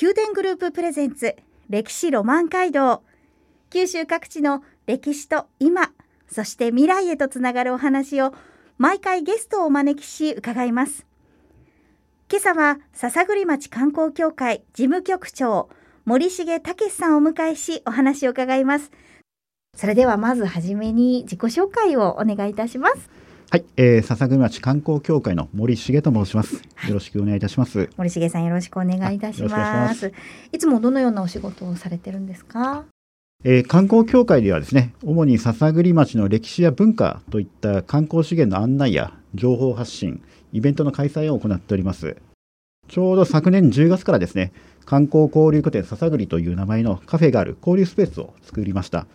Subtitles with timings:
[0.00, 1.34] 宮殿グループプレゼンツ
[1.68, 3.02] 歴史ロマン街道。
[3.68, 5.90] 九州各地の歴史と今
[6.30, 8.32] そして未来へとつながるお話を
[8.76, 11.04] 毎回ゲストをお招きし伺います。
[12.30, 15.68] 今朝は篠栗町観光協会事務局長
[16.04, 18.92] 森重武さんをお迎えしお話を伺います。
[19.74, 23.10] それではまずはじめに自己紹介をお願いいたします。
[23.50, 26.56] はい、えー、笹栗町観光協会の森重と申します。
[26.56, 26.60] よ
[26.92, 27.88] ろしくお願いいたします。
[27.96, 30.12] 森重さんよろしくお願いいたします。
[30.52, 32.84] いつもどのようなお仕事をされてるんですか？
[33.44, 42.18] えー、観光協会ではですね、主に笹栗町の歴史や文化といった観光資源の案内や情報発信、イベントの開催を行っております。
[42.86, 44.52] ちょうど昨年10月からですね、
[44.84, 49.06] 観光交流拠点笹栗という名前のカフェがある交流スペースを作りました。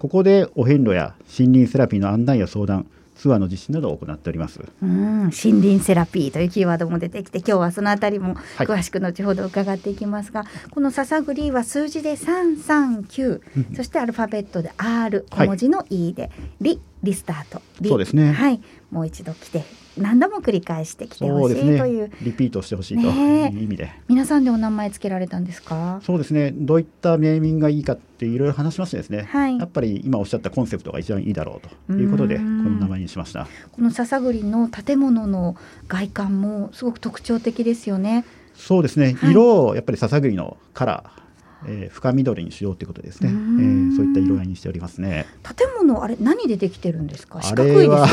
[0.00, 2.88] ここでお遍路や森林セラピーの案内や相談、
[3.18, 4.60] ツアーの実施などを行っております。
[4.82, 13.42] うん、森林セラピーというキーワードも出てきて、今日はそのあたりも詳しく後ほど伺っていきますが、はい、この笹栗は数字で三三九、
[13.74, 17.60] そしてアルファベットで R 小文字の E で、はい、リリスタート。
[17.84, 18.32] そうですね。
[18.32, 18.60] はい、
[18.90, 19.64] もう一度来て
[19.98, 22.10] 何度も繰り返してきてほしい、ね、という。
[22.22, 26.00] リピートしてほしいという意味で、皆さんでお名前つけられたんですか？
[26.02, 26.52] そうですね。
[26.54, 33.46] どういったネーミングがいいかっていろいろ話しましてですね、はい、やっぱり今おっしゃったコンセプトが一番いいだろうということでこの名前にしました。
[33.72, 35.56] この笹栗の建物の
[35.88, 38.24] 外観もすごく特徴的ですよね。
[38.54, 41.27] そうですね、はい、色をやっぱり笹栗のカラー
[41.66, 43.30] えー、深緑にしようということですね。
[43.30, 45.26] えー、そういった色合いにしておりますね。
[45.42, 47.42] 建物あれ何でできてるんですか？
[47.42, 48.08] 四角いですよね。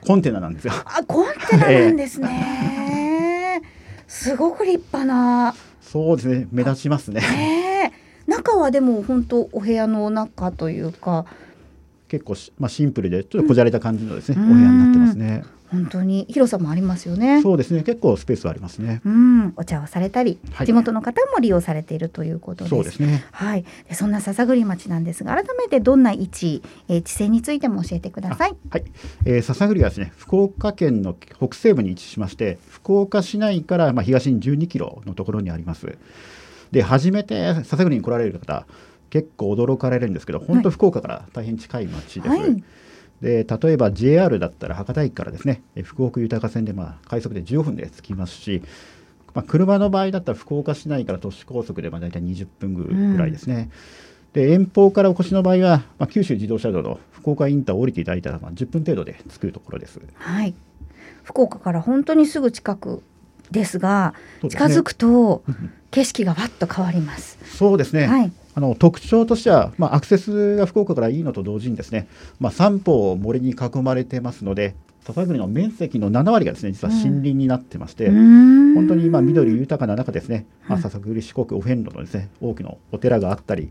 [0.00, 0.72] コンテナなんですよ。
[0.84, 3.60] あ、コンテナなんですね。
[3.62, 5.54] えー、すごく立派な。
[5.80, 6.48] そうですね。
[6.50, 7.22] 目立ちますね。
[8.26, 11.26] えー、中はでも本当お部屋の中というか。
[12.08, 15.44] 結構まあシンプルでちょっとこじゃれた感じのですね、うん、お部屋になってますね。
[15.70, 17.42] 本当に広さもありますよね。
[17.42, 17.82] そうですね。
[17.82, 19.00] 結構スペースはありますね。
[19.04, 22.70] うん、お茶をされたり、はい、地元の方も利用されているということです。
[22.70, 23.24] そうですね。
[23.30, 23.64] はい。
[23.88, 28.56] でそんな笹栗町なんですが、改めてどんな位置、えー、地勢についても教えてください。
[28.70, 28.84] はい。
[29.24, 35.96] えー、笹栗はですね、福岡県の北西部に位置しまして、福岡市内からまあ東に12キロのところにあります。
[36.72, 38.66] で、初めて笹栗に来られる方、
[39.10, 42.28] 結構驚かれるんですけど、本当福岡から大変近い町です。
[42.28, 42.62] はい
[43.20, 48.62] で例えば JR だったら博多駅からですね福岡豊線でまあ快速で15分で着きますし、
[49.34, 53.70] まあ、車の場合だったら福岡市内から都市高速でまあ大体20分ぐらいですね。
[54.34, 60.00] うん、で遠方からお越しの場合は、まあ、九州自動車道の福岡インターを降りていただいたら、まあ、10分程度で着くところです。
[60.14, 60.54] はい、
[61.24, 63.02] 福岡から本当にすぐ近く
[63.50, 65.42] ですが、ね、近づくと
[65.90, 67.38] 景色がわっと変わります。
[67.44, 72.06] そうですね、はいあの特徴としては、まあ、アクセスが福岡からいいのと同時にですね、
[72.38, 83.70] まあ、三方森に囲まれてますので笹栗の面積の7割がですね実は森林になってまして、うん、本当に今緑豊かな中ですね、まあ、笹栗四国お遍路のですね多くのお寺があったり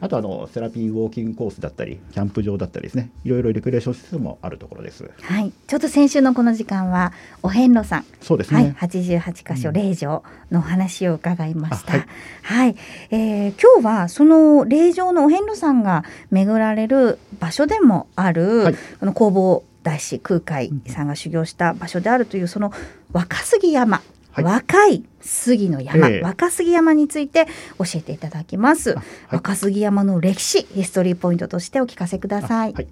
[0.00, 3.10] あとあのセラピーウォーキングコースだったりキャンプ場だったりですね。
[3.24, 5.10] いろいろレクリエーション施設もあるところです。
[5.20, 8.04] はい、ちょっと先週のこの時間はお遍路さん。
[8.20, 11.94] そうですね、はい、88箇所霊場の話を伺いました。
[11.94, 12.08] うん、はい、
[12.42, 12.76] はい、
[13.10, 22.72] えー、今日はその霊場のお遍路さんが巡られる場所でもある、はい、この工房大師空海さんが修行した場所であるというその
[23.12, 23.98] 若杉山。
[23.98, 27.46] はい、若い杉の山、えー、若杉山について
[27.78, 29.04] 教えていただきます、はい、
[29.36, 32.88] 若杉山の歴史ヒストリーポイントとしてお聞かせください、はい。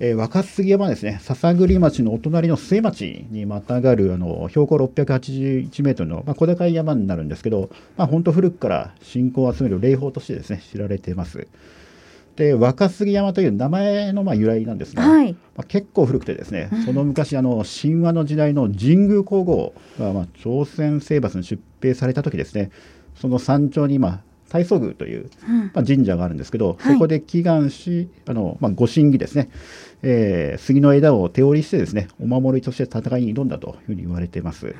[0.00, 11.46] えー、若杉山ですね篠栗町のお隣の末町にまたがるあの標高681メートルの、まあ、小高い山になるんですけど、まあ、本当古くから信仰を集める霊峰としてですね知られています
[12.36, 22.70] で若杉山という名前のまあ由来なんですが、はい、まあ、結構古くてですね、うん、その昔あの神話の時代の神宮皇后がまあ朝鮮征伐に出兵された時ですね
[23.14, 24.22] その山頂に今
[24.54, 25.30] 大祖宮という、
[25.72, 29.50] まあ、神社があるんですけど、うん、そこで祈願し、あのまあ、ご神儀ですね、
[30.02, 34.76] えー、杉の枝を手織りしてですねお守りとして戦いに挑んだというふうに言われています。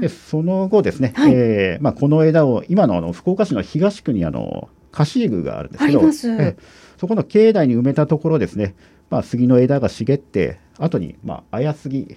[0.00, 6.00] でその後ですね、はい、えー、まあ、この枝を今のあの福岡市の東区にあの貸し宮があるんですけど、
[6.40, 6.56] え
[6.96, 8.74] そこの境内に埋めたところですね、
[9.10, 12.16] まあ、杉の枝が茂って後に、まあ、綾杉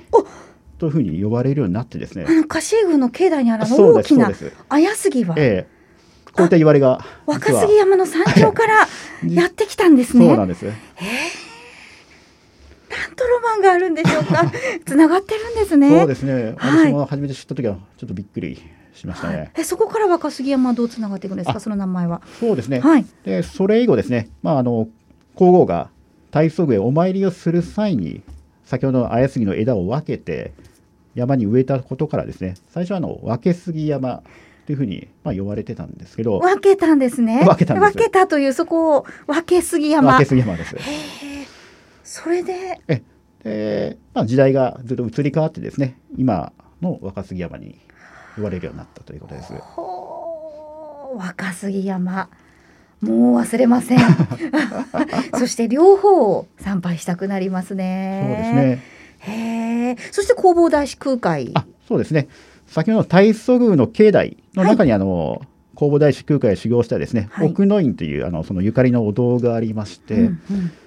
[0.78, 2.24] というふうに呼ばれるようになってですね。
[2.26, 4.32] あの貸し宮の境内にある大きな
[4.70, 8.88] 綾杉は、ええ、こういった言われが若杉山の山頂から
[9.30, 10.26] やってきたんですね。
[10.26, 10.64] そうなんです。
[10.64, 10.76] なん
[13.14, 14.50] とロマンがあるんでしょうか。
[14.88, 15.90] つながってるんですね。
[15.90, 16.54] そうですね。
[16.56, 16.94] はい。
[16.94, 18.58] 私も初めて知った時はちょっとびっくり
[18.94, 19.52] しましたね。
[19.56, 21.58] えそこから若杉山はどうつながっていくんですか？
[21.58, 22.22] あその名前は。
[22.40, 22.80] そうですね。
[22.80, 23.06] はい。
[23.24, 24.88] でそれ以後ですね、まあ、あの
[25.36, 25.90] 皇后が
[26.32, 28.22] 大祖宮へお参りをする際に
[28.66, 30.54] 先ほどの綾杉の枝を分けて
[31.16, 34.22] 山に植えたことからですね最初はあの分杉山
[34.66, 37.44] というふうに、まあ、呼ばれてたんですけど分けたんですね。
[37.46, 40.18] 分けた分けたというそこを分け杉山。
[40.18, 40.76] 分杉山です。
[42.04, 42.80] それで？
[43.44, 46.52] で、まあ、時代がずっと移り変わってですね今
[46.82, 47.80] の若杉山に
[48.36, 49.54] 呼ばれるようになったということです。
[51.16, 52.30] 若杉山。
[53.02, 54.00] もう忘れません。
[55.40, 58.36] そして両方を参拝したくなりますそうね。
[58.38, 58.54] です。
[58.54, 58.84] ね
[59.20, 59.98] へえ。
[60.12, 61.52] そして弘法大師空海。
[61.54, 62.28] あそうですね
[62.68, 65.42] 先ほどの大祖宮の境内の中にあの、
[65.76, 70.40] 弘法大師空海へ修行したですね、はい奥の院というあのそのゆかりのお堂がありまして、うんうんま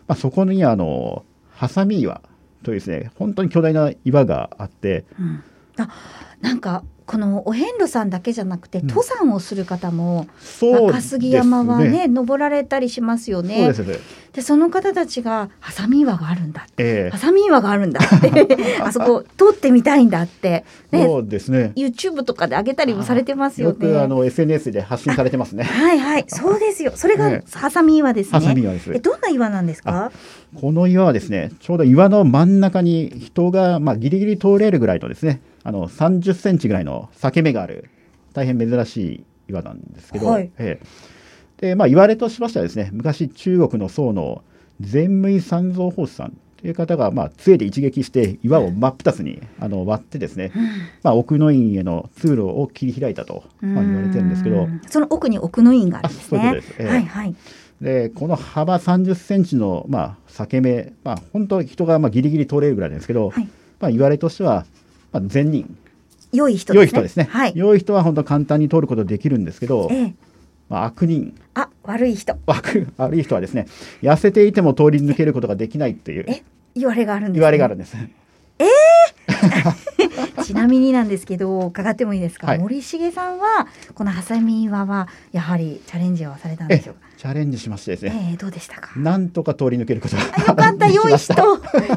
[0.08, 2.20] あ、そこにあのハサミ岩
[2.62, 5.42] というですね本当に巨大な岩があってうん
[5.78, 5.88] あ
[6.42, 8.86] なんかこのお遍路さんだけじゃなくて、うん。
[8.86, 13.66] 登山をする方もそう若杉山はね登られたりしますよね。
[13.68, 13.96] ですね
[14.32, 18.56] でその方たちがハサミ岩があるんだえハサミ岩があるんだって。
[18.80, 20.64] あそこ通ってみたいんだって。
[20.90, 21.02] ね。
[21.02, 21.72] えそうですね。
[21.76, 25.64] YouTube とかで上げたりもされてますよよねくあの SNS で発信されてますね。
[25.64, 26.24] はいはい。
[26.28, 26.92] そうですよ。
[26.94, 28.90] それがねハサミ岩ですハサミね岩です。
[28.94, 30.10] えどんな岩なんですか？
[30.60, 37.90] この岩はですねちょうど岩の真ん中に人がまあギリギリ通れるぐらいのですねあの30センチぐらいの裂け目がある
[38.32, 40.50] 大変珍しい岩なんですけど、はい。
[40.58, 40.86] ええ。
[41.60, 44.42] でまあ言われとしましてはですね昔中国の宋の
[44.80, 50.52] 善無三蔵法師さんという方がまあ杖で一撃して岩を真っ二つにあの割ってですね、
[51.02, 54.64] まあ、奥の院への通路を切り開いたと、まあ、言われてるんですけど。
[54.64, 56.82] うんその奥に奥の院があるんですあそういうねことです。
[56.82, 56.88] ええ。
[56.88, 57.34] はいはい。
[57.80, 63.48] でこの幅30センチの、まあ、裂け目、まあ、本当人がまあギリギリ通れるぐらいですけど、はい。
[63.80, 64.64] まあ、言われとしては、
[65.12, 65.76] まあ、善人。
[66.32, 67.52] 良い人良い人ですね、はい。
[67.54, 70.14] 良い人は本当簡単に通ることできるんですけど、ええ。
[70.70, 71.34] まあ、悪人。
[71.54, 72.34] あ悪い人。
[72.46, 73.66] 悪悪い人はですね
[74.00, 76.24] 痩せていても通り抜けることができないっていう。
[76.28, 76.42] え
[76.74, 77.94] 言われがあるんです、ね、言われがあるんです。
[80.44, 82.58] ちなみになんですけど伺ってもいいですか、はい。
[82.58, 87.00] 森重さんはこのハサミ岩はやはりチャレンジをされたんえでしょうか？
[87.22, 88.98] チャレンジしましてですね、ええどうでしたか？
[88.98, 90.88] なんとか通り抜けることがあよかった。
[90.88, 91.34] 良い人。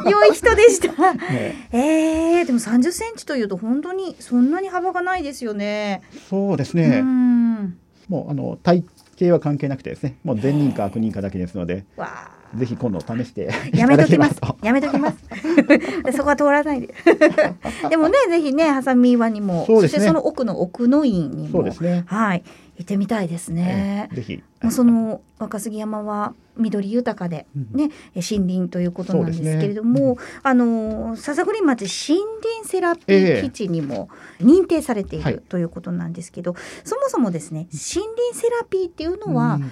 [0.07, 1.13] 良い人でした。
[1.17, 1.67] ね。
[1.71, 6.03] えー、でも30センチというと本当にそんなに幅がないですよね。
[6.29, 7.75] そうですうね、ん。
[8.07, 8.83] もうあの体
[9.19, 10.17] 型は関係なくてですね。
[10.23, 12.35] もう善人か悪人かだけですのでわあ。
[12.55, 14.39] ぜひ今度試してやめときます。
[14.61, 15.17] やめときます。
[16.15, 16.93] そこは通らないで。
[17.89, 19.87] でもね、ぜひね、ハサミ岩にも、ね。
[19.87, 21.49] してその奥の奥の院にも。
[21.49, 22.03] そうで、すね。
[22.05, 22.43] はい、
[22.77, 24.09] 行ってみたいですね。
[24.13, 24.21] え
[24.63, 27.77] えその若杉山は緑豊かで、うん。
[27.77, 32.19] ね、え森林ということなんですけれども、あの笹栗町森
[32.61, 35.33] 林セラピー基地にも認定されていはい。
[35.33, 39.71] るということなんですけど、そもそもですね森林セラピーっていうのはうん。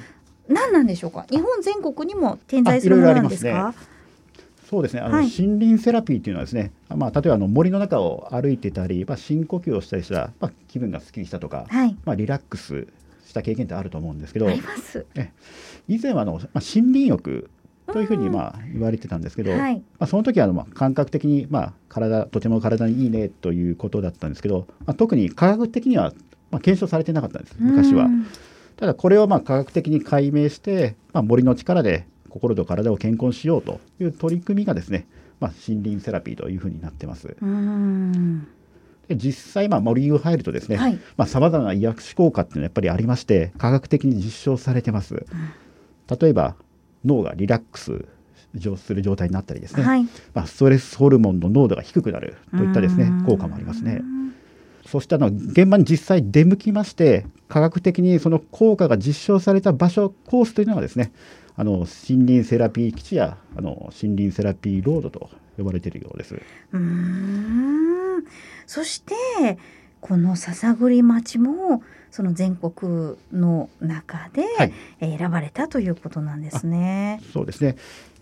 [0.50, 1.26] 何なんでしょうか？
[1.32, 3.74] 日本全国にも点在するものなんですか？
[4.74, 5.02] そうですね。
[5.02, 5.30] あの、はい。
[5.30, 11.96] 森林セラピーっていうのはですね、まあ例えばあの森の中を歩いてたり、まあ深呼吸をしたりしたら、まあ気分がすっきりしたとか、はい。
[12.06, 12.88] まあリラックス
[13.24, 15.06] した経験ってあると思うんですけどあ、ります。
[15.88, 17.52] 以前はあのまあ森林浴
[17.86, 18.34] というふうにうん。
[18.34, 19.76] まあ言われてたんですけど、はい。
[19.76, 26.14] まあその時はあのまあ感覚的にまあ体とても体にいいねということだったんですけど、まあ特に科学的には
[26.50, 28.06] まあ検証されてなかったんです昔は。
[28.06, 28.08] う。
[28.08, 28.26] ん。
[28.76, 35.06] ただこれをまあ科学的に解明して、まあ、森の力で心と体を健康にしようという取り組みがですね、
[35.40, 37.38] まあ、森林セラピーというふうになってます。
[37.40, 38.48] うん
[39.08, 45.26] で実際まあ森に入るとですね、はいまあ、様々な医薬種効果っていうのはやっぱりありまして科学的に実証されてます。
[46.22, 46.56] 例えば
[47.06, 48.06] 脳がリラックス
[48.78, 54.02] する状態になったりですね、はいまあ、ストレスホルモンの濃度が低くなるといったですねうん効果もありますね。
[54.88, 61.12] そしてあの現場に実際出向きまして科学的にその効果が実証された場所コースというのがですね
[61.56, 66.36] あの森林セラピー基地やあの森林セラピーロードと呼ばれているようです。
[66.36, 68.24] うーん
[68.66, 69.14] そして
[70.02, 74.44] この篠栗町もその全国の中で
[75.00, 77.22] 選ばれたということなんですね。
[77.32, 77.76] そうですね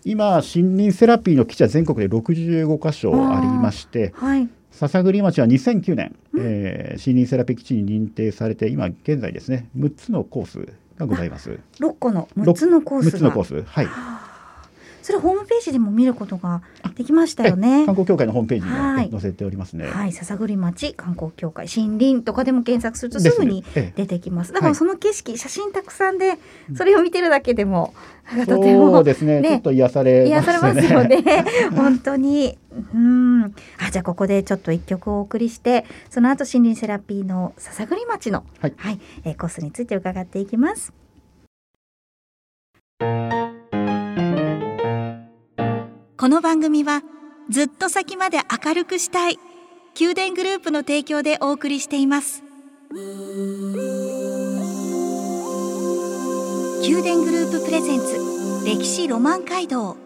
[0.04, 4.48] 今森林セラピーの基地は全国で65箇所ありましてはい。
[4.70, 10.68] 篠栗町は2009年、えー森林セラピー基地に認定されて今現在ですね6つのコース
[10.98, 11.58] がございます。
[11.78, 13.10] 六個の六つのコースが。
[13.12, 14.21] 6つのコースはいはあ
[15.02, 16.62] それホームページでも見ることが
[16.94, 17.84] できましたよね。
[17.86, 19.88] 観光協会のホームページに載せておりますね。
[19.88, 23.64] はい、笹栗町観光協会森林とかでも検索するとすぐに
[23.96, 24.52] 出てきます。
[24.52, 26.38] だからはいその景色、写真たくさんで
[26.74, 27.94] それを見てるだけでも、
[28.36, 31.22] えとてもですねねちょっと癒され癒されますよね。
[31.22, 31.44] ね。
[31.74, 32.58] 本当に。
[32.94, 33.44] うん。
[33.44, 38.74] あ、じゃあここでちょっと一曲お送りして、その後森林セラピーの笹栗町の、はい
[39.24, 40.92] えーコースについて伺っていきます。
[46.22, 47.02] この番組は
[47.50, 49.40] ずっと先まで明るくしたい
[49.98, 52.44] 宮殿グループの提供でお送りしています。
[56.80, 59.96] 宮殿グループプレゼンツ歴史ロマン街道。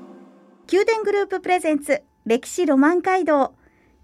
[0.73, 3.53] 宮殿グループプレゼンツ歴史ロマン街道。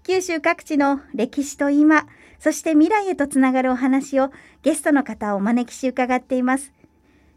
[0.03, 2.05] 九州各地の歴史と今
[2.37, 4.29] そして未来へとつながるお話を
[4.61, 6.73] ゲストの方をお招きし伺っています。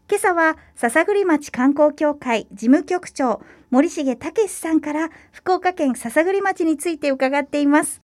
[0.07, 8.01] 今朝は篠栗町観光協会事務局長森重武さんから福岡県篠栗町について伺っています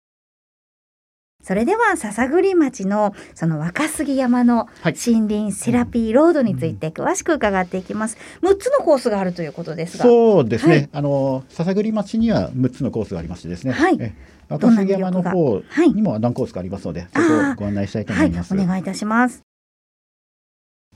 [1.43, 8.17] それでは篠栗町のその若杉山のはい森林セラピーロードについて詳しく伺っていきます。
[8.43, 10.05] 6つのコースがあるということですが。
[10.05, 10.75] そうですね。
[10.75, 13.73] はいあの笹栗町には6つのコースがありましてですね。
[13.75, 14.15] はい
[14.49, 15.31] 若杉山のが？
[15.31, 18.53] 方はいにも何コースかありますので、そこあーをご案内したいと思はいい、ます。
[18.53, 19.43] お願いいたします。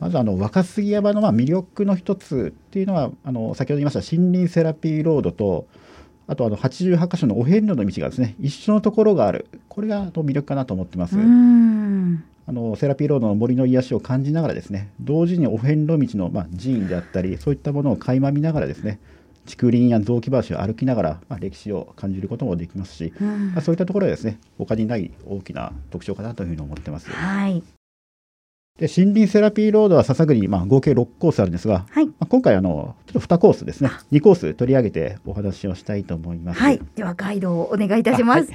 [0.01, 5.67] まずあの若杉山のまあ魅力の一つっていうのはあの先ほど言いました森林セラピーロードと
[6.27, 11.17] あとあの88箇所のお遍路の道がですね一緒のところがあるこれがあの魅力かなと思ってます。
[12.47, 18.99] あのセラピーロードの森の癒しを感じながらですね同時にお遍路道の、まあ、寺院であったりそういったものを垣間見ながらですね
[19.49, 27.11] 竹林や雑木林を歩きながら、まあ、歴史を感じることもできますし、うんまあ、そういったところはですね他にない大きな特徴かなというふうに思ってます。
[27.11, 27.63] はい。
[28.79, 32.07] で森林セラピーロードは笹栗に、まあ、合計6コースあるんですが、はい。
[32.07, 36.61] まあ、今回あのちょっと2コースですね2コース取り上げてお話をしたいと思います。
[36.61, 36.81] はい。
[36.95, 38.49] ではガイドをお願いいたします。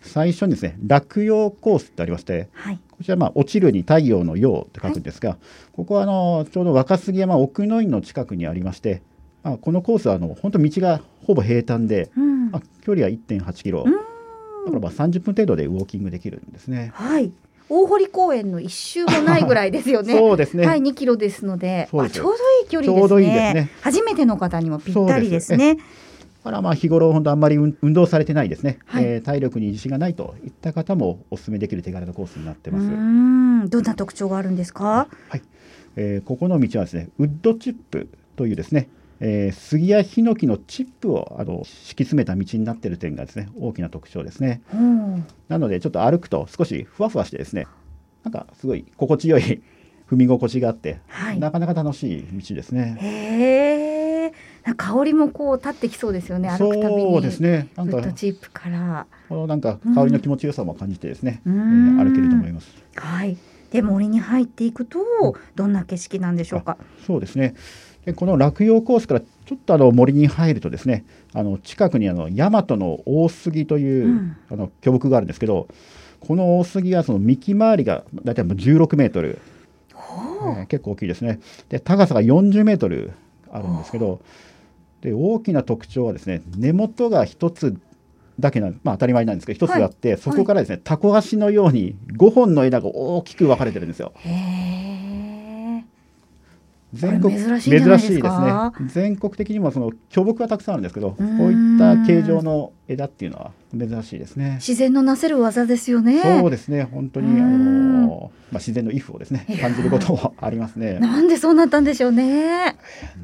[0.00, 2.78] 最初にですね落葉コースってありましてはい。
[2.90, 5.38] こちらまあ落ちるに太陽の陽って書くんですが、
[5.72, 9.02] ここはあのちょうど若杉山奥の院の近くにありまして、
[9.42, 12.50] まあ、このコースはあの本当道がほぼ平坦で、うん。
[12.52, 13.92] まあ、距離は1.8キロ、うん
[14.64, 16.92] だからまあ30分程度でウォーキングできるんですね。
[16.94, 17.32] はい。
[17.72, 20.12] 大堀公園の一周もないぐらいですよね。
[20.18, 23.22] そうですね、はい、2キロですので、ですあちょうどいい距離ですね。
[23.22, 25.76] いいですね初めての方にもぴったりですね。
[25.76, 25.82] だ
[26.44, 32.86] からまあ日頃本当あんまり運運動されてないですね、はいえー体力に自信がないといった方もお勧めできる手軽なコースになってうます。
[32.86, 35.06] ーん、どんな特徴があるんですか？
[35.28, 35.42] はい、
[35.96, 38.88] えーここの道はですねウッドチップというですね、
[39.24, 47.68] えー杉やヒノキのチップをあの敷き詰めた道になっている点がですね大きな特徴ですねうんなのでちょっと歩くと少しふわふわしてですね
[48.24, 49.62] なんかすごい心地よい
[50.10, 51.38] 踏み心地があって、はい。
[51.40, 54.32] なかなか楽しい道ですねへえ。
[54.76, 56.50] 香りもこう立ってきそうですよね。
[56.50, 57.02] 歩くたびに。
[57.12, 59.06] そうですねなんかチップから。
[59.28, 63.38] このなんか香りの気持ちよさも感じてですね、うーえんー歩けると思いますはい。
[63.70, 64.98] で森に入っていくと
[65.54, 66.76] どんな景色なんでしょうか？
[67.06, 67.54] そうですね。
[68.04, 71.04] でこの落葉コースからちょっとあの森に入るとですね、
[71.34, 75.68] あの近くにあの大和の大杉という、うんあの巨木があるんですけど、
[76.20, 81.38] この大杉はその幹回りがだいたいもう16メートル、えー結構大きいですね。
[81.68, 83.12] で高さが40メートル
[83.52, 84.20] あるんですけど、
[85.00, 87.76] で大きな特徴はですね、根元が一つ
[88.40, 94.12] だけなんまあ当たり前なんですけど一つあって、そこからですね、タコ足のように5本の枝が大きく分かれてるんですよ。
[94.16, 94.30] へ
[94.88, 94.91] え。
[96.92, 97.92] 全国珍しいですね
[98.86, 104.56] 全国的にもその巨木はたくさんあるんですけどこういった形状の枝っていうのは珍しいですね。
[104.56, 106.20] 自然のなせる技ですよね。
[106.20, 110.98] そうですね本当にあの、まあ、自然の if をですね感じることもありますね。
[110.98, 112.76] なんでそうなったんでしょうね。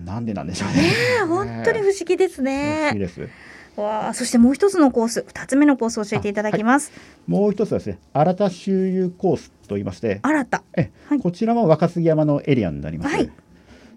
[0.05, 0.75] なんでなんでしょうね。
[0.77, 2.99] ねえ、本当に不思議です不思議ね。
[2.99, 3.29] です。
[3.77, 6.91] わあ、そしてもう一つのコース、二つ目のコースを教えていただきます。
[7.27, 10.63] もう一つはですね新田周遊コースと言いまして、新た。
[10.77, 13.15] えはいこちらも若杉山のエリアになります。
[13.15, 13.31] はい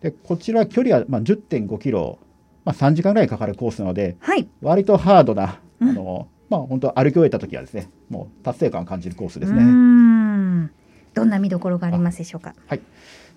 [0.01, 2.17] でこちら距離はまあ10.5キロ、
[2.65, 4.47] まあ、3時間ぐらいかかるコースなのではい。
[4.61, 9.63] 割とハードな、うんあのまあ本当歩き終えた時はですねもう達成感を感じるコースですね。
[9.63, 10.69] ん。
[11.13, 12.53] どんな見どころがありますでしょうか？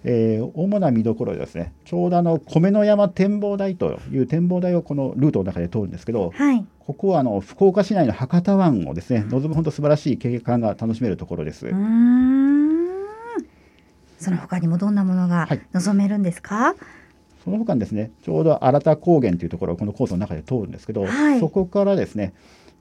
[0.06, 6.64] えー主な見どころはですねちょうどあの米の山展望台という展望台をこのルートの中で通るんですけどはい。
[6.80, 11.66] ここはあの福岡市内の博多湾をですね望む本当素晴らしい景観が楽しめるところです。
[11.66, 12.53] うーん。
[14.18, 16.75] その他にもどんなものがはい望めるんですか？
[17.44, 22.33] その他にですねちょうど新田高原というところをこのコースの中で通るんですけど、はいそこからですね、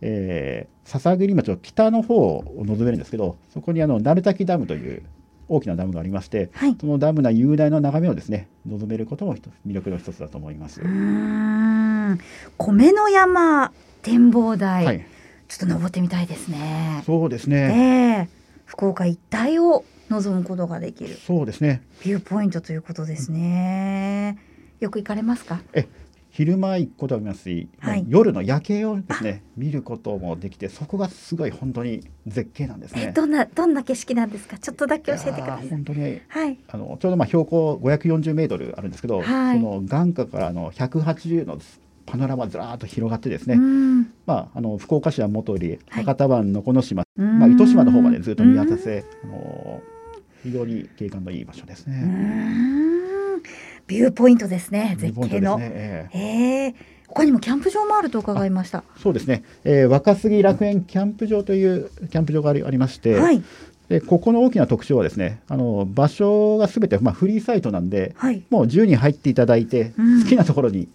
[0.01, 5.03] えー、篠栗町の北の方を望めるんですけどそこにあの鳴滝ダムという
[5.49, 10.79] 大きなダムがありまして、はいそのダムな雄大な眺めをですね望めることも魅力の一つだと思います。
[10.79, 12.19] うーん
[12.57, 15.05] 米の山展望台、はい、
[15.49, 17.03] ちょっと登ってみたいですね。
[17.05, 18.29] そうですえね。
[18.29, 18.33] え
[18.65, 21.81] 福岡一帯を望むことができるそうですね。
[22.05, 24.37] ビューポイントということですね。
[24.79, 25.61] よく行かれますか？
[26.29, 33.11] 昼間行くこともありますし、はい夜の夜景をですね見ることもできて、そこがすごい本当に絶景なんですえね。
[33.11, 34.57] どんなどんな景色なんですか？
[34.57, 35.69] ちょっとだけ教えてください。
[35.69, 36.57] 本当にはい。
[36.69, 41.59] あのちょうどまあ標高540メートルあるんですけど、はいその眼下からあの180の
[42.05, 49.81] パノラマずらーっと広がってですね、うんまああの福岡市は元よりはい博多湾のこの島、うんまあ糸島の方までずっと見渡せ、あの
[50.43, 51.97] 非常に景観のいい場所ですうね。
[52.01, 53.41] ん
[53.87, 54.95] ビューポイントですね。
[54.99, 55.57] 絶景の。
[55.57, 56.75] ねええええ
[57.07, 58.83] 他にもキャンプ場もあると伺いました。
[58.97, 63.43] そうですね、えー若杉楽園キャンプ場というキャンプ場がありありまして、はい
[63.89, 68.41] でここの大きな特徴はですねあの場所がすべて、まあ、フリーサイトなんではい。
[68.49, 70.87] もう自由に入っていただいて、うん好きなところに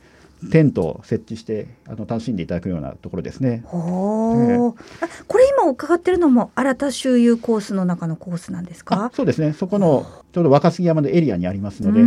[0.51, 3.63] テントを設置してあの楽しんでいただくようなところですね。
[3.67, 4.78] ほーあこ
[5.73, 9.11] 伺ってるのも新た周遊コースの中のコースなんですあか？
[9.15, 12.01] そうですねそこのちょうど若杉山のエリアにありますので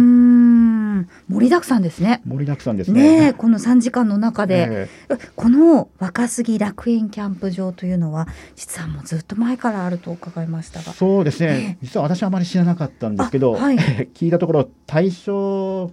[1.30, 2.22] 盛りだくさんですね。
[2.25, 3.34] 盛りだくさんですねえね。
[3.34, 10.91] この3時間の中で、えこの若杉楽園キャンプ場というのは実はもうずっと前からあると伺いましたが。
[10.91, 13.77] えそうですえね実は私はあまり知らなかったんですけど、あはい
[14.13, 15.91] 聞いたところ大正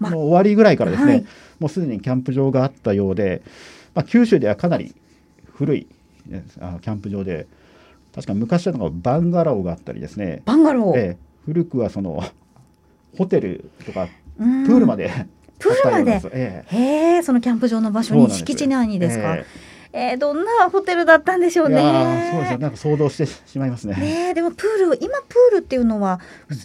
[0.00, 1.26] まの終わりぐらいからですね、はい
[1.58, 3.40] もうすでにキャンプ場があったようで、
[3.94, 4.94] まあ、九州ではかなり
[5.54, 5.86] 古い、
[6.28, 7.46] ねあキャンプ場で
[8.14, 10.96] 確か昔はなんかバンガローがあったりですね、バンガロー？
[10.98, 12.22] ええ古くはその
[13.16, 15.10] ホテルとかプールまで、
[15.58, 16.20] プールまで？
[16.32, 19.36] ええへえそのキャンプ場の場所に敷地内にですか？
[19.36, 19.44] え
[19.92, 22.30] えーどんなホテルだったんでしょうね。
[22.32, 23.94] そうですよなんか想像してしまいますね。
[23.96, 26.20] ねえでもプール今プールっていうのは、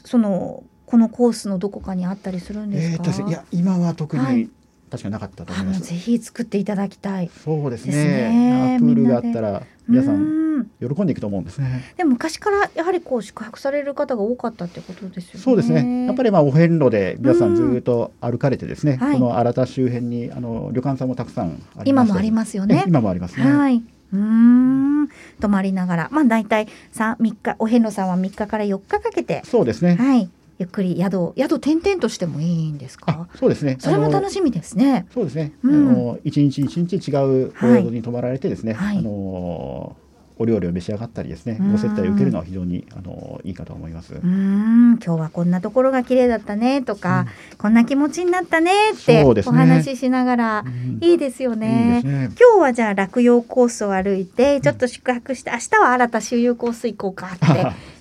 [0.05, 3.03] そのこのコースのどこかにあったりするんですか？
[3.07, 4.49] えーいや今は特に、はい
[4.91, 5.81] 確かなかったと思います。
[5.81, 7.29] ぜひ作っていただきたい。
[7.45, 8.75] そうですですねね。
[8.75, 11.81] あプールがあったら皆さうんん喜んでいくと思うんですね。
[11.97, 15.39] でも昔からやはりこう宿泊される方が多かったってことですよね。
[15.39, 16.05] そうですね。
[16.07, 22.89] やっぱりまあお遍路で皆さうんんずっと歩かれてですね、はいこの新田周辺にあの旅館さんもたくさんありまして今もありますよねえ。
[22.89, 23.49] 今もありますね。
[23.51, 23.81] はい。
[24.13, 25.07] うーん
[25.39, 29.95] 泊まりながらまあ大体三三日お遍路さんは三日から四日かけてそうですね。
[29.95, 30.29] はい
[30.61, 33.27] ゆっくり宿を宿転々としてもいいんですか？
[33.33, 33.37] あ。
[33.37, 33.77] そうですね。
[33.79, 35.07] それも楽しみですね。
[35.11, 35.53] そうですね。
[35.63, 39.97] うんあの一日一日違うお宿に泊まられてですね、はいあの
[40.41, 44.15] お料理を召し上がったりですね、うんご接待を受けるのは非常にあのいいかと思います。
[44.15, 47.27] うーん今日はこんなところが綺麗だったねとか、
[47.57, 52.29] こんな気持ちになったねってお話ししながら、うんいいですよいいねですね。
[52.39, 57.39] 今日はじゃあ落葉コースを歩いてちょっと宿泊して明日は新た周遊コース行こうかっ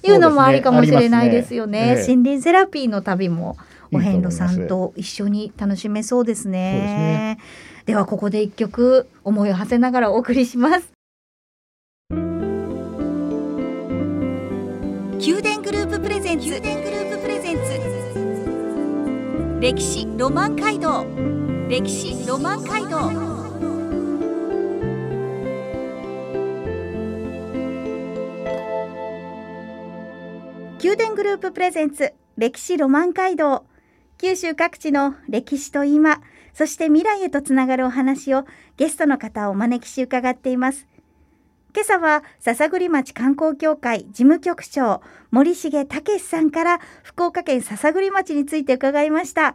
[0.02, 1.70] て いうのもありかもしれないですよね。
[1.70, 3.56] ねありますね森林セラピーの旅も
[3.92, 6.72] お遍路さんと一緒に楽しめそうですね。
[6.72, 7.38] そうですね
[7.86, 10.99] ではここで一曲思いを馳せながらお送りします。
[15.20, 16.46] 宮殿グループプレゼンツ。
[16.46, 17.60] 宮殿グループプレゼンツ
[19.60, 21.04] 歴史ロマン街道。
[21.68, 23.10] 歴史ロマン街道。
[30.82, 32.14] 宮殿グループプレゼンツ。
[32.38, 33.66] 歴史ロマン街道。
[34.16, 36.22] 九州各地の歴史と今
[36.54, 38.46] そして未来へとつながるお話を
[38.78, 40.86] ゲストの方をお招きし伺っています。
[41.72, 49.54] 今朝は篠栗町観光協会事務局長森重武さんから福岡県篠栗町について伺いました。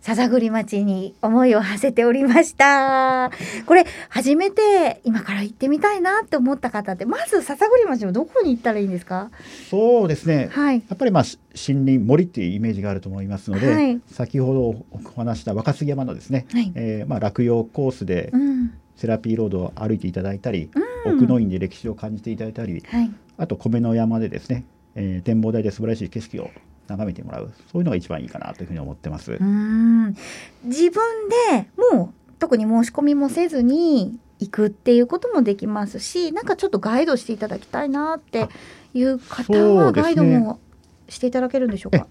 [0.00, 3.30] 篠栗町に思いを馳せておりました。
[3.66, 9.30] これ初めて今から行ってみたいなって思った方ってまず篠栗町のどこに行ったらいいんですか？
[9.70, 10.48] そうですね。
[10.52, 10.76] はい。
[10.88, 14.00] やっぱりまあし森林森っていうイメージがあると思いますので、はい。
[14.10, 14.84] 先ほどお
[15.16, 16.72] 話した若杉山のですね、はい。
[16.74, 20.70] えーまあ落葉コースでうんセラピーロードを歩いていただいたり、
[21.04, 21.16] うん。
[21.16, 23.10] 奥の院で歴史を感じていただいたり、はい。
[23.36, 26.50] あと米の山でですね、えー展望台で素晴らしい景色を
[26.86, 29.32] 眺めてもらう、そういうのが一番いいかなというふうに思ってます。
[29.32, 30.16] うーん。
[30.64, 31.02] 自分
[31.50, 38.48] でもう特に申し込みもせずに行くっていうこともできますしなんかちょっとガイドしていただきたいなって
[38.94, 40.60] いう方そはガイドも
[41.08, 42.06] していただけるんでしょうか？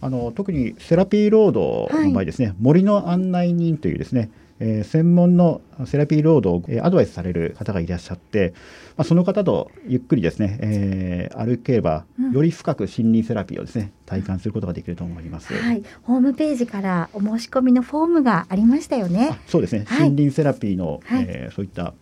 [0.00, 8.54] あの特にセラピーロードの場合ですね、森の案内人というですね、えー専門のセラピーロードを、えーアドバイスされる方がいらっしゃって、
[8.96, 15.54] まあ、その方とゆっくりですね、えー歩ければうんより深く森林セラピーをですね体感することができると思います。
[15.54, 19.38] はい、ホームページからお申し込みのフォームがありましたよねあ。
[19.46, 21.94] そうですね、はい森林セラピーの、はいえーそういった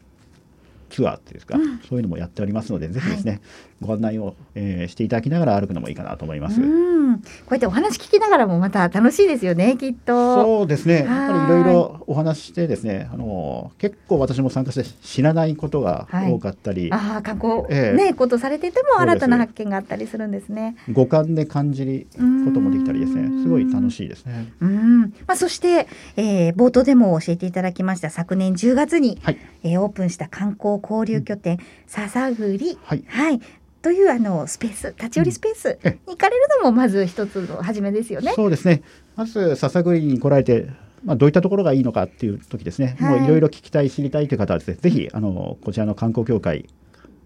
[0.94, 3.40] ツアーっていうんですか、そういうのもやっておりますのでぜひですね、
[3.80, 6.60] ご案内を、えーしていただきながら歩くのもいいかなと思います。
[6.60, 10.44] うん、こうやってお話聞きながらもまた楽しいですよね、きっと。
[10.44, 10.98] そうですね。
[10.98, 17.96] やっぱりいろいはろお話ししてですね、あの結構私も参加して知らないことが多かったり、ああ、観光、ええ。
[17.96, 20.76] ね、ことされてても新たな発見があったりするんですね。
[20.92, 22.06] 五感で感じる
[22.44, 24.52] こともできたりですね、すごい楽しいですね。
[24.60, 29.38] うん、まあ、そして、えー冒頭でも教えていただきました昨年10月に、はい。
[29.62, 33.40] えーオープンした観光交流拠点、笹栗、はいはい、
[33.82, 38.32] というあのスペース立ち寄りスペースえに行かれるのもまず一つの初めですよね。
[38.34, 38.82] そうですね。
[39.14, 40.68] まず笹栗に来られて、
[41.04, 42.96] まあどういったところがいいのかっていう時ですね。
[42.98, 46.66] はいもういろいろ聞きたい知りたいという方はですね、ぜひあのこちらの観光協会。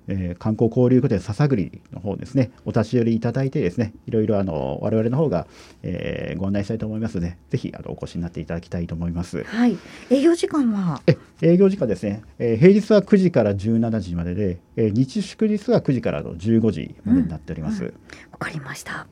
[0.09, 5.47] えー観光交流拠点笹栗の方ですね、お立ち寄りいただいてですね、いろいろあの我々の方が、
[5.83, 9.45] えーご案内したいと思いますので、ぜひあのお越しになっていただきたいと思います。
[9.45, 9.77] はい、
[10.11, 11.03] 営業時間は？
[11.07, 17.85] え営業時間ですね、えー平日は9時から17時までで、えー日祝日は9時からの15時までになっております。
[17.85, 17.95] うん
[18.33, 19.07] わかりました。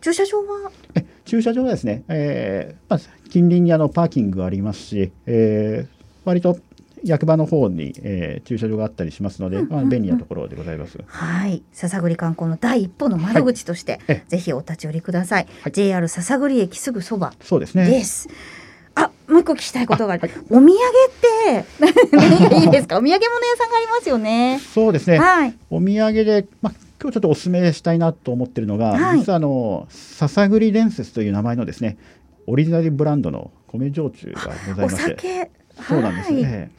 [0.00, 0.70] 駐車場は？
[0.96, 2.98] え駐車場はですね、えーまあ、
[3.30, 6.56] 近隣にあのパーキングがありますし、えー割と
[7.04, 10.98] 役場の方に、えー駐車場があったりしますので、うんうんうんまあ、便利なところでございます。
[11.06, 15.46] はい、笹栗観光の第一歩の窓口として、えぜひお立ち寄りください。
[15.62, 17.86] はい JR 笹栗駅すぐそばそうですね。
[17.86, 18.28] です。
[18.94, 20.20] あ、もう一個聞きたいことがある。
[20.22, 20.74] はいお土産っ
[21.44, 21.64] て
[22.16, 22.98] 何が いいですか？
[22.98, 23.18] お土産物屋
[23.56, 24.60] さんがありますよね。
[24.74, 25.18] そうですね。
[25.18, 25.54] はい。
[25.70, 31.96] お土産で、まあ、今日ちょっとお勧めしたいなと思ってるのが、はい実はあの笹栗伝説という名前のですね、
[32.46, 35.50] オリジナルブランドの米焼酎がございおまして、酒。
[35.88, 36.70] そうなんですはいね。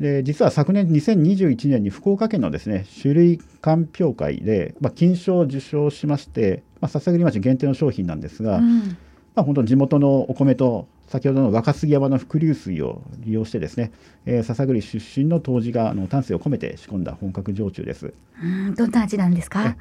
[0.00, 8.96] で実は昨年2021年に福岡県のですね種類鑑評会で、まあ、金賞を受賞しまして、まあ、笹栗町限定の商品なんですが、まうん
[9.36, 13.92] あ、本当に地元のお米と先ほどの若杉山の伏流水を利用してですね、
[14.26, 18.12] えー笹栗出身の杜氏があの丹精を込めて仕込んだ本格焼酎です。
[18.42, 19.76] うん、どんな味なんですか？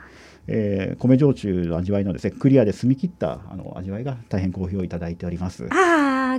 [0.48, 5.66] えー米焼酎の味わいのですねクリアで澄み切ったあの味わいが大変好評いただいております。
[5.72, 5.76] ああ、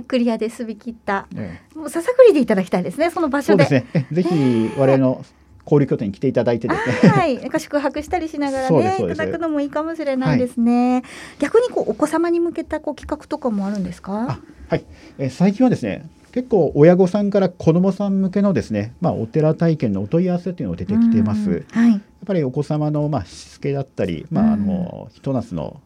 [0.01, 1.27] クリアで澄み切った。
[1.35, 3.09] えもう笹栗でいただきたいですね。
[3.11, 3.63] その場所で。
[3.65, 4.07] ーそうですね。
[4.11, 5.25] えぜひ我々の
[5.65, 7.09] 交流拠点に来ていただいてですね。
[7.09, 11.03] はい、なんか宿泊したりしながらね、いただくのもいいかもしれないですね。
[11.39, 14.13] 逆にこうお子様に向けたこう企画とかもあるんですか？
[14.29, 14.39] あ。
[14.69, 14.85] はい、
[15.17, 21.65] えー最近はですね結構親御さんから子どもさん向けのですね、まあ、お寺体験のお問い合わせというのが出てきています。
[21.71, 25.81] はい、ぱりお子様のまあしつけだったり、まあ、あのひと夏の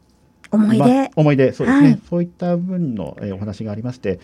[0.52, 0.84] 思い出。
[0.84, 4.20] まあ思い出そうですね、はいそういった分の、えーお話がありまして、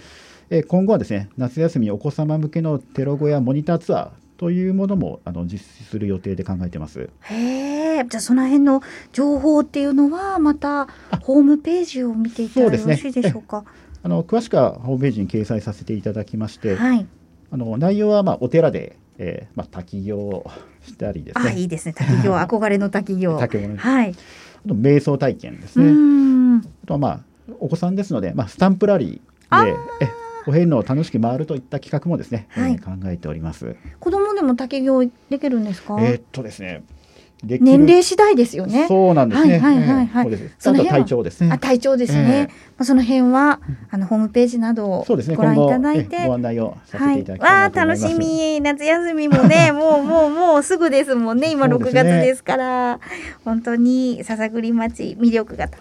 [0.50, 7.10] えー今後はですね夏休みお子様向けのテロ小屋モニターツアーというものもあの実施する予定で考えてます。
[7.22, 10.88] へえ、じゃあその辺の情報っていうのはまた
[11.22, 13.64] ホームページを見ていたらよろしいでしょうか？
[14.04, 17.06] あの詳しくはホームページに掲載させていただきまして、はい。
[17.50, 20.52] あの内容はまあお寺で、えーまあ、滝行を
[20.86, 21.94] したりですあ、ねいいですね。
[21.94, 23.40] 滝行、 憧れの滝行。
[23.40, 24.14] 滝行ねはい。
[24.68, 25.92] あと瞑想体験ですうね。
[25.92, 26.58] ん。
[26.60, 27.20] あとはまあ
[27.60, 30.10] お子さんですので、まあ、スタンプラリあーでえ
[30.46, 33.76] お遍路を楽しく回るといった企画もですね、はいえー考えております。
[34.00, 35.98] 子供でも滝行できるんですか？
[36.02, 36.84] えーっとですね、
[37.44, 38.88] 年齢次第ですよね。
[38.88, 39.60] そうなんですね。
[39.60, 41.60] はいはいはいはいえーそうですその体調ですねあ、。
[41.60, 42.48] 体調ですね。
[42.50, 43.60] えまあその辺は
[43.92, 45.06] あのホームページなどを。
[45.08, 46.16] ご覧いただいて。
[46.16, 48.04] えーご案内をさせはいていただき、たいわあなと思います。
[48.04, 53.00] 楽しみ夏休みもね もうもうもうすぐですもんね今6そうですね月ですから
[53.46, 55.78] 本当に笹栗町魅力がた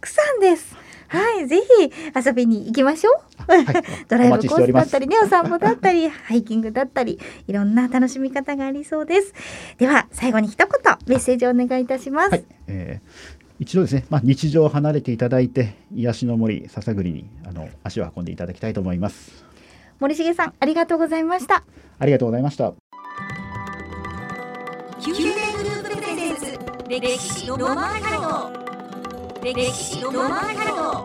[0.00, 0.76] くさんです
[1.08, 3.10] はいぜひ遊びに行きましょ
[3.48, 3.66] う、はい。
[4.08, 9.34] ドライブコースだったりねお散歩だったりハイキングだったりいろんな楽しみ方がありそうです。
[9.78, 10.68] では最後に一言
[11.06, 19.44] メッセージをお願いいたします、はい、えー一度ですね、まあ、日常を離れていただいて癒しの森笹栗にあの足を運んでいただきたいと思います。
[19.98, 21.64] 森重さんありがとうございました。
[21.98, 22.72] ありがとうございました。
[25.04, 28.67] 宮殿グループプレゼンツ歴史ロマン街道
[29.42, 31.04] 歴史ロマン街道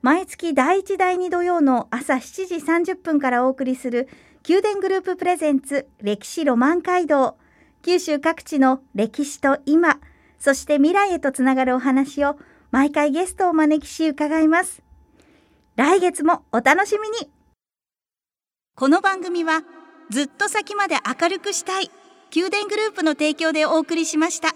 [0.00, 2.54] 毎月第1第2土曜の朝7時
[2.92, 4.08] 30分からお送りする
[4.48, 7.36] 宮殿グループプレゼンツ歴史ロマン街道。
[7.82, 9.98] 九州各地の歴史と今
[10.38, 12.36] そして未来へとつながるお話を
[12.70, 14.82] 毎回ゲストをお招きし伺います。
[15.76, 17.30] 来月もお楽しみに。
[18.76, 19.62] この番組は
[20.10, 21.90] ずっと先まで明るくしたい
[22.34, 24.54] 宮殿グループの提供でお送りしました